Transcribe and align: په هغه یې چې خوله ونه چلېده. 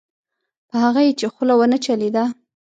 په 0.69 0.75
هغه 0.83 1.01
یې 1.07 1.13
چې 1.19 1.25
خوله 1.33 1.53
ونه 1.57 1.77
چلېده. 1.85 2.23